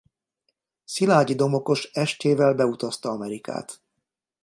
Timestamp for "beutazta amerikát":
2.53-3.79